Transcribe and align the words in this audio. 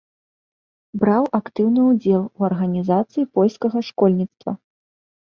Браў 1.01 1.23
актыўны 1.39 1.81
ўдзел 1.89 2.23
у 2.23 2.41
арганізацыі 2.47 3.27
польскага 3.35 3.83
школьніцтва. 3.91 4.51